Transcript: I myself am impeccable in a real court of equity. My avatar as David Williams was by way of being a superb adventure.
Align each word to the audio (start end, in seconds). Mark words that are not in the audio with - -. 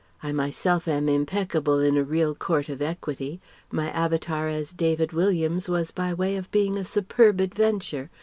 I 0.23 0.31
myself 0.31 0.87
am 0.87 1.07
impeccable 1.07 1.77
in 1.79 1.95
a 1.95 2.03
real 2.03 2.33
court 2.33 2.69
of 2.69 2.81
equity. 2.81 3.39
My 3.71 3.91
avatar 3.91 4.47
as 4.49 4.73
David 4.73 5.13
Williams 5.13 5.69
was 5.69 5.91
by 5.91 6.11
way 6.11 6.37
of 6.37 6.49
being 6.49 6.75
a 6.75 6.83
superb 6.83 7.39
adventure. 7.39 8.09